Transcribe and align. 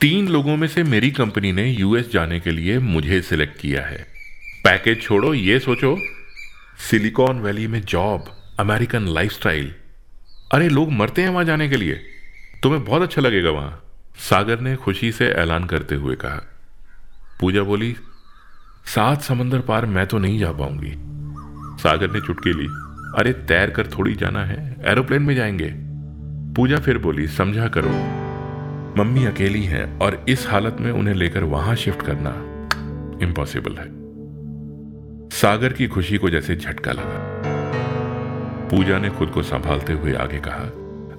तीन 0.00 0.28
लोगों 0.28 0.56
में 0.56 0.68
से 0.68 0.82
मेरी 0.82 1.10
कंपनी 1.10 1.52
ने 1.52 1.70
यूएस 1.70 2.12
जाने 2.12 2.40
के 2.40 2.50
लिए 2.50 2.78
मुझे 2.78 3.22
सिलेक्ट 3.22 3.60
किया 3.60 3.82
है। 3.82 4.06
पैकेज 4.64 5.02
छोड़ो, 5.02 5.34
ये 5.34 5.58
सोचो। 5.58 5.98
सिलिकॉन 6.90 7.40
वैली 7.40 7.66
में 7.66 7.82
जॉब, 7.82 8.24
अमेरिकन 8.60 9.06
लाइफस्टाइल। 9.08 9.74
अरे, 10.54 10.68
लोग 10.68 10.92
मरते 10.92 11.22
हैं 11.22 11.28
वहाँ 11.28 11.44
जाने 11.44 11.68
के 11.68 11.76
लिए। 11.76 11.94
तुम्हें 12.62 12.84
बहुत 12.84 13.02
अच्छा 13.02 13.22
लगेगा 13.22 13.50
वहाँ। 13.50 13.84
सागर 14.16 14.60
ने 14.60 14.76
खुशी 14.76 15.12
से 15.12 15.26
ऐलान 15.26 15.64
करते 15.64 15.94
हुए 15.94 16.14
कहा। 16.14 16.48
पूजा 17.40 17.62
बोली, 17.62 17.96
सात 18.86 19.22
समंदर 19.22 19.60
पार 19.60 19.86
मैं 19.86 20.06
तो 20.06 20.18
नहीं 20.18 20.38
जा 20.38 20.52
पाऊँगी। 20.52 20.92
सागर 21.82 22.10
ने 22.10 22.20
चुटकी 22.20 22.52
ली। 22.52 22.66
अरे, 23.18 23.32
तैर 23.32 23.70
कर 23.70 23.86
थोड़ी 23.86 24.14
जाना 24.14 24.44
है, 24.44 24.76
एरोप्लेन 24.84 25.22
में 25.22 25.34
जाएँगे। 25.34 25.70
पूजा 26.54 26.76
फिर 26.76 26.98
बोली, 26.98 27.28
समझा 27.28 27.68
करो। 27.68 28.19
मम्मी 28.98 29.24
अकेली 29.24 29.62
हैं 29.62 29.98
और 29.98 30.24
इस 30.28 30.46
हालत 30.48 30.76
में 30.80 30.92
उन्हें 30.92 31.14
लेकर 31.14 31.44
वहाँ 31.44 31.76
शिफ्ट 31.76 32.02
करना 32.02 32.30
इम्पॉसिबल 33.26 33.72
है। 33.72 34.00
सागर 35.28 35.72
की 35.72 35.88
खुशी 35.88 36.18
को 36.18 36.30
जैसे 36.30 36.56
झटका 36.56 36.92
लगा। 36.92 37.42
पूजा 38.68 38.98
ने 38.98 39.10
खुद 39.10 39.28
को 39.28 39.42
संभालते 39.42 39.92
हुए 39.92 40.14
आगे 40.14 40.38
कहा, 40.38 40.62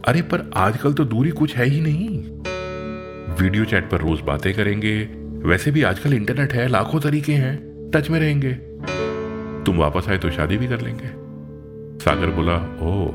अरे, 0.08 0.22
पर 0.22 0.52
आजकल 0.56 0.94
तो 0.94 1.06
दूरी 1.06 1.30
कुछ 1.30 1.56
है 1.56 1.66
ही 1.66 1.82
नहीं। 1.82 2.24
वीडियो 3.36 3.66
चैट 3.66 3.90
पर 3.90 3.98
रोज 3.98 4.22
बातें 4.22 4.54
करेंगे, 4.54 5.04
वैसे 5.48 5.72
भी 5.72 5.84
आजकल 5.84 6.14
इंटरनेट 6.14 6.54
है, 6.54 6.68
लाखों 6.68 7.00
तरीके 7.00 7.34
हैं, 7.34 7.72
टच 7.96 8.10
में 8.10 8.20
रहेंगे। 8.20 8.54
तुम 9.66 9.78
वापस 9.78 10.10
आए 10.10 10.18
तो 10.18 10.32
शादी 10.32 10.58
भी 10.58 10.68
कर 10.68 10.82
लेंगे। 10.82 11.08
सागर 12.04 12.28
बोला 12.28 12.56
ओ 12.82 13.12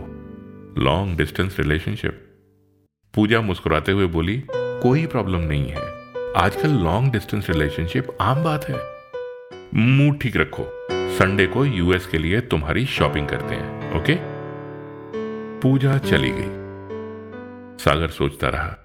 लॉन्ग 0.82 1.18
डिस्टेंस 1.18 1.56
रिलेशनशिप 1.58 2.25
पूजा 3.16 3.40
मुस्कुराते 3.40 3.92
हुए 3.92 4.06
बोली, 4.06 4.42
कोई 4.56 5.06
प्रॉब्लम 5.06 5.38
नहीं 5.38 5.68
है। 5.68 5.82
आजकल 6.36 6.68
लॉन्ग 6.68 7.12
डिस्टेंस 7.12 7.50
रिलेशनशिप 7.50 8.08
आम 8.20 8.44
बात 8.44 8.64
है। 8.64 8.80
मुँह 9.74 10.18
ठीक 10.18 10.36
रखो। 10.36 10.88
संडे 10.92 11.46
को 11.46 11.64
यूएस 11.64 12.06
के 12.06 12.18
लिए 12.18 12.40
तुम्हारी 12.40 12.86
शॉपिंग 12.86 13.28
करते 13.28 13.54
हैं, 13.54 14.00
ओके? 14.00 14.16
पूजा 15.60 15.98
चली 15.98 16.30
गई। 16.30 16.66
सागर 17.84 18.08
सोचता 18.08 18.48
रहा। 18.48 18.76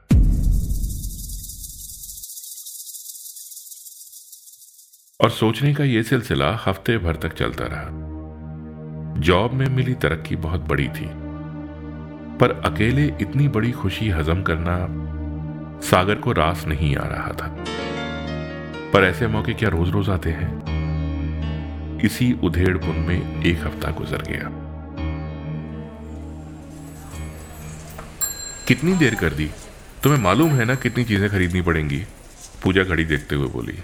और 5.21 5.29
सोचने 5.29 5.73
का 5.73 5.83
यह 5.83 6.03
सिलसिला 6.03 6.61
हफ़्ते 6.65 6.97
भर 6.97 7.15
तक 7.15 7.33
चलता 7.33 7.65
रहा। 7.67 7.87
जॉब 9.19 9.53
में 9.53 9.67
मिली 9.67 9.93
तरक्की 9.93 10.35
बहुत 10.35 10.61
बड़ी 10.61 10.87
थी। 10.87 11.20
पर 12.41 12.51
अकेले 12.51 13.05
इतनी 13.21 13.47
बड़ी 13.47 13.71
खुशी 13.71 14.09
हजम 14.09 14.41
करना 14.41 14.87
सागर 15.81 16.15
को 16.15 16.31
रास 16.31 16.65
नहीं 16.67 16.95
आ 16.95 17.07
रहा 17.07 17.31
था। 17.31 17.65
पर 18.93 19.03
ऐसे 19.03 19.27
मौके 19.27 19.53
क्या 19.53 19.69
रोज 19.69 19.89
रोज 19.89 20.09
आते 20.09 20.29
हैं? 20.29 21.99
इसी 21.99 22.33
उधेड़पुन 22.33 22.95
में 22.95 23.43
एक 23.43 23.57
हफ़्ता 23.57 23.91
गुजर 23.91 24.21
गया। 24.21 24.49
कितनी 28.67 28.93
देर 28.93 29.15
कर 29.15 29.29
दी? 29.29 29.49
तुम्हें 30.03 30.21
मालूम 30.21 30.49
है 30.49 30.65
ना 30.65 30.75
कितनी 30.75 31.03
चीज़ें 31.03 31.29
खरीदनी 31.29 31.61
पड़ेंगी? 31.61 32.03
पूजा 32.63 32.83
घड़ी 32.83 33.05
देखते 33.05 33.35
हुए 33.35 33.47
बोली। 33.47 33.79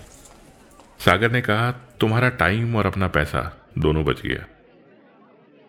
सागर 0.99 1.31
ने 1.31 1.41
कहा, 1.41 1.71
तुम्हारा 1.71 2.29
टाइम 2.29 2.75
और 2.75 2.85
अपना 2.85 3.07
पैसा 3.07 3.67
दोनों 3.77 4.05
बच 4.05 4.21
गया। 4.21 4.45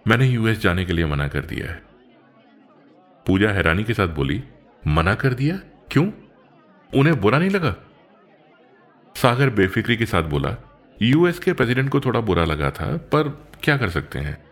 मैंने 0.08 0.27
यूएस 0.27 0.61
जाने 0.61 0.84
के 0.84 0.92
लिए 0.92 1.06
मना 1.06 1.28
कर 1.28 1.41
दिया 1.41 1.70
है। 1.73 1.88
पूजा 3.29 3.51
हैरानी 3.51 3.84
के 3.84 3.95
साथ 3.95 4.09
बोली, 4.09 4.45
मना 4.87 5.15
कर 5.15 5.34
दिया? 5.34 5.57
क्यों? 5.93 6.11
उन्हें 6.95 7.21
बुरा 7.21 7.39
नहीं 7.39 7.51
लगा? 7.51 7.77
सागर 9.17 9.51
बेफिक्री 9.51 9.97
के 9.97 10.07
साथ 10.07 10.23
बोला, 10.23 10.57
यूएस 11.03 11.39
के 11.39 11.53
प्रेसिडेंट 11.53 11.91
को 11.91 12.01
थोड़ा 12.01 12.20
बुरा 12.20 12.45
लगा 12.45 12.70
था, 12.70 12.97
पर 12.97 13.48
क्या 13.63 13.77
कर 13.77 13.91
सकते 13.91 14.19
हैं? 14.19 14.45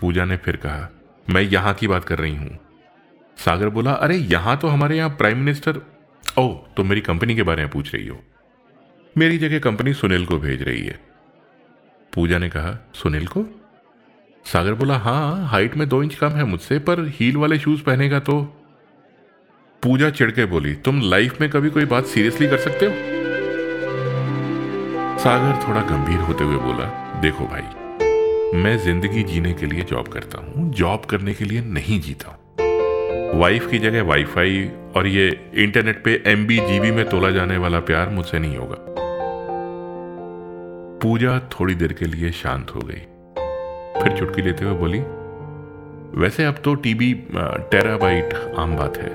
पूजा 0.00 0.24
ने 0.24 0.36
फिर 0.36 0.56
कहा, 0.56 0.90
मैं 1.30 1.42
यहाँ 1.42 1.74
की 1.74 1.88
बात 1.88 2.04
कर 2.04 2.18
रही 2.18 2.36
हूँ। 2.36 2.58
सागर 3.36 3.68
बोला, 3.68 3.92
अरे, 3.92 4.16
यहाँ 4.16 4.56
तो 4.56 4.68
हमारे 4.68 4.96
यहाँ 4.96 5.10
प्राइम 5.10 5.38
मिनिस्टर 5.38 5.80
ओ 6.38 6.54
तो 6.76 6.84
मेरी 6.84 7.00
कंपनी 7.00 7.34
के 7.34 7.42
बारे 7.42 7.62
में 7.62 7.72
पूछ 7.72 7.94
रही 7.94 8.06
हो। 8.06 8.24
मेरी 9.18 9.38
जगह 9.38 9.58
कंपनी 9.58 9.94
सुनील 9.94 10.26
को 10.26 10.38
भेज 10.38 10.62
रही 10.62 10.86
है। 10.86 11.00
पूजा 12.14 12.38
ने 12.38 12.48
कहा, 12.48 12.90
सुनील 12.94 13.26
को? 13.26 13.65
सागर 14.46 14.74
बोला 14.74 14.96
हाँ 14.96 15.46
हाइट 15.48 15.76
में 15.76 15.88
दो 15.88 16.02
इंच 16.02 16.14
कम 16.14 16.28
है 16.28 16.44
मुझसे, 16.44 16.78
पर 16.78 17.00
हील 17.14 17.36
वाले 17.36 17.58
शूज़ 17.58 17.82
पहनेगा 17.82 18.18
तो? 18.18 18.42
पूजा 19.82 20.10
चिड़के 20.10 20.44
बोली, 20.44 20.74
तुम 20.74 21.00
लाइफ 21.00 21.40
में 21.40 21.50
कभी 21.50 21.70
कोई 21.70 21.84
बात 21.84 22.06
सीरियसली 22.06 22.48
कर 22.48 22.58
सकते 22.58 22.86
हो? 22.86 22.92
सागर 25.18 25.68
थोड़ा 25.68 25.80
गंभीर 25.80 26.20
होते 26.20 26.44
हुए 26.44 26.56
बोला, 26.56 26.86
देखो 27.20 27.44
भाई, 27.44 27.62
मैं 28.58 28.76
ज़िंदगी 28.78 29.22
जीने 29.22 29.52
के 29.52 29.66
लिए 29.66 29.82
जॉब 29.82 30.08
करता 30.08 30.38
हूँ 30.38 30.72
जॉब 30.72 31.04
करने 31.04 31.34
के 31.34 31.44
लिए 31.44 31.60
नहीं 31.60 32.00
जीता 32.00 32.38
वाइफ 33.34 33.70
की 33.70 33.78
जगह 33.78 34.02
वाईफाई 34.02 34.64
और 34.96 35.06
ये 35.06 35.28
इंटरनेट 35.54 36.04
पे 36.04 36.22
एम 36.26 36.46
जीबी 36.46 36.90
में 36.90 37.08
तोला 37.08 37.30
जाने 37.30 37.56
वाला 37.56 37.80
प्यार 37.80 38.08
मुझसे 38.08 38.38
नहीं 38.38 38.56
होगा। 38.56 38.76
पूजा 41.02 41.38
थोड़ी 41.38 41.74
देर 41.74 41.92
के 41.92 42.04
लिए 42.04 42.30
शांत 42.32 42.70
हो 42.74 42.80
गई। 42.80 43.02
फिर 44.02 44.16
चुटकी 44.18 44.42
लेते 44.42 44.64
हुए 44.64 44.74
बोली, 44.74 44.98
वैसे 46.20 46.44
अब 46.44 46.60
तो 46.64 46.74
टीबी 46.74 47.12
टेराबाइट 47.70 48.34
आम 48.58 48.76
बात 48.76 48.96
है। 48.96 49.10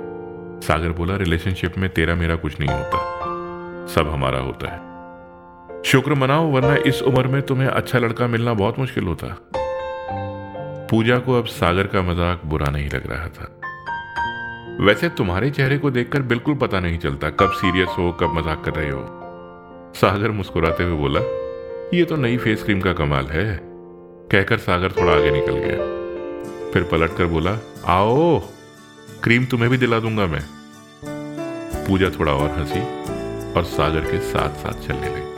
सागर 0.62 0.90
बोला, 0.90 1.16
रिलेशनशिप 1.16 1.78
में 1.78 1.90
तेरा 1.90 2.16
मेरा 2.16 2.36
कुछ 2.36 2.60
नहीं 2.60 2.70
होता। 2.70 3.88
सब 3.88 4.10
हमारा 4.10 4.40
होता 4.40 4.72
है। 4.72 5.82
शुक्र 5.84 6.14
मनाओ, 6.14 6.52
वरना 6.52 6.76
इस 6.88 7.02
उम्र 7.02 7.28
में 7.28 7.42
तुम्हें 7.42 7.68
अच्छा 7.68 8.00
लड़का 8.00 8.28
मिलना 8.28 8.54
बहुत 8.54 8.80
मुश्किल 8.80 9.04
होता। 9.04 9.28
पूजा 10.90 11.18
को 11.18 11.38
अब 11.38 11.46
सागर 11.46 11.88
का 11.88 12.02
मज़ाक 12.02 12.42
बुरा 12.46 12.70
नहीं 12.70 12.90
लग 12.90 13.10
रहा 13.12 13.28
था। 13.28 13.58
वैसे 14.86 15.10
तुम्हारे 15.10 15.50
चेहरे 15.50 15.78
को 15.78 15.92
देखकर 15.92 16.22
बिल्कुल 16.22 16.56
पता 16.56 16.80
नहीं 16.80 16.98
चलता 16.98 17.30
कब 17.30 17.52
सीरियस 17.52 17.90
हो, 17.98 18.12
कब 18.12 18.34
मज़ाक 18.34 18.64
कर 18.66 18.74
रहे 18.74 18.90
हो। 18.90 19.04
सागर 19.96 20.32
मुस्कुराते 20.32 20.84
हुए 20.84 20.98
बोला, 20.98 21.20
ये 21.94 22.04
तो 22.04 22.16
नई 22.16 22.38
फेस 22.38 22.64
क्रीम 22.64 22.82
का 22.82 22.94
कमाल 22.94 23.26
है। 23.26 23.71
कहकर 24.32 24.58
सागर 24.58 24.92
थोड़ा 24.92 25.14
आगे 25.14 25.32
निकल 25.32 25.54
गया। 25.54 25.78
फिर 26.72 26.84
पलट 26.84 27.18
कर 27.18 27.26
बोला, 27.26 27.58
आओ, 27.86 28.40
क्रीम 29.24 29.46
तुम्हें 29.46 29.72
भी 29.72 29.78
दिला 29.78 30.00
दूँगा 30.00 30.26
मैं। 30.26 30.42
पूजा 31.88 32.10
थोड़ा 32.10 32.34
और 32.34 32.50
हँसी 32.50 32.80
और 33.54 33.64
सागर 33.64 34.00
के 34.00 34.20
साथ 34.20 34.50
साथ 34.50 34.88
चलने 34.88 35.08
लगी। 35.08 35.31